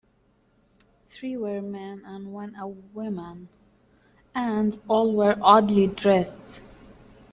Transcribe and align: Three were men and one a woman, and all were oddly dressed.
Three 1.03 1.37
were 1.37 1.61
men 1.61 2.01
and 2.07 2.33
one 2.33 2.55
a 2.55 2.67
woman, 2.67 3.49
and 4.33 4.75
all 4.87 5.13
were 5.13 5.37
oddly 5.43 5.85
dressed. 5.85 6.63